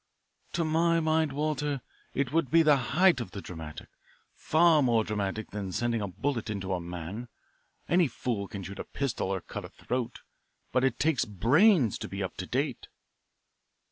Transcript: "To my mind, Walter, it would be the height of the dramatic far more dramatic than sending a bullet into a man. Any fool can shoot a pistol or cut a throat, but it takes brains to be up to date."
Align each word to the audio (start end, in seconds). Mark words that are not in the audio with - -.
"To 0.53 0.63
my 0.65 0.99
mind, 0.99 1.31
Walter, 1.31 1.79
it 2.15 2.33
would 2.33 2.49
be 2.49 2.63
the 2.63 2.75
height 2.97 3.21
of 3.21 3.29
the 3.29 3.39
dramatic 3.39 3.87
far 4.33 4.81
more 4.81 5.03
dramatic 5.03 5.51
than 5.51 5.71
sending 5.71 6.01
a 6.01 6.07
bullet 6.07 6.49
into 6.49 6.73
a 6.73 6.79
man. 6.81 7.27
Any 7.87 8.07
fool 8.07 8.47
can 8.47 8.63
shoot 8.63 8.79
a 8.79 8.83
pistol 8.83 9.27
or 9.31 9.41
cut 9.41 9.63
a 9.63 9.69
throat, 9.69 10.21
but 10.71 10.83
it 10.83 10.97
takes 10.97 11.23
brains 11.23 11.99
to 11.99 12.07
be 12.07 12.23
up 12.23 12.35
to 12.37 12.47
date." 12.47 12.87